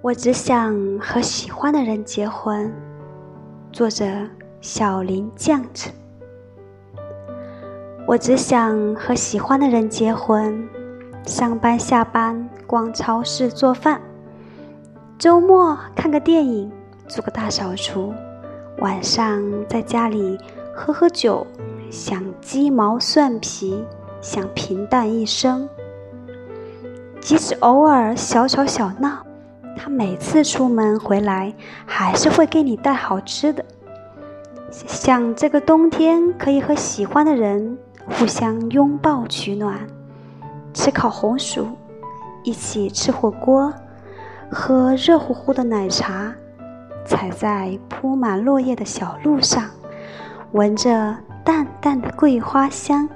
[0.00, 2.72] 我只想和喜欢的人结婚。
[3.72, 4.06] 作者：
[4.60, 5.90] 小林酱子。
[8.06, 10.68] 我只想和喜欢的人结婚，
[11.26, 14.00] 上班下班逛超市做饭，
[15.18, 16.70] 周末看个电影，
[17.08, 18.14] 做个大扫除，
[18.78, 20.38] 晚上在家里
[20.72, 21.44] 喝喝酒，
[21.90, 23.84] 想鸡毛蒜皮，
[24.20, 25.68] 想平淡一生。
[27.20, 29.24] 即使偶尔小吵小闹。
[29.78, 31.54] 他每次出门回来，
[31.86, 33.64] 还是会给你带好吃的。
[34.70, 39.78] 想这个冬天可以和喜欢的人互相拥抱取暖，
[40.74, 41.68] 吃烤红薯，
[42.42, 43.72] 一起吃火锅，
[44.50, 46.34] 喝热乎乎的奶茶，
[47.06, 49.64] 踩在铺满落叶的小路上，
[50.52, 53.08] 闻着淡淡的桂花香。